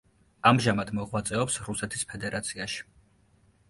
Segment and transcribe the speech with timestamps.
[0.51, 2.85] ამჟამად მოღვაწეობს რუსეთის ფედერაციაში.